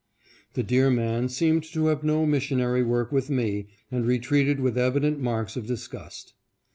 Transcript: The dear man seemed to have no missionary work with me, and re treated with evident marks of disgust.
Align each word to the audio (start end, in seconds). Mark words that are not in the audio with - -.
The 0.55 0.63
dear 0.63 0.89
man 0.89 1.29
seemed 1.29 1.63
to 1.65 1.85
have 1.85 2.03
no 2.03 2.25
missionary 2.25 2.81
work 2.81 3.11
with 3.11 3.29
me, 3.29 3.67
and 3.91 4.03
re 4.03 4.17
treated 4.17 4.59
with 4.59 4.75
evident 4.75 5.19
marks 5.19 5.55
of 5.55 5.67
disgust. 5.67 6.33